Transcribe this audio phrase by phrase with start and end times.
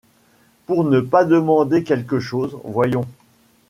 [0.65, 2.57] pour ne pas demander quelque chose.
[2.63, 3.05] Voyons